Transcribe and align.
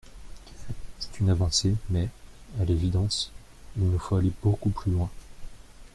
C’est 0.97 1.19
une 1.19 1.29
avancée 1.29 1.75
mais, 1.91 2.09
à 2.59 2.65
l’évidence, 2.65 3.31
il 3.77 3.85
nous 3.87 3.99
faut 3.99 4.15
aller 4.15 4.31
beaucoup 4.41 4.71
plus 4.71 4.91
loin. 4.91 5.11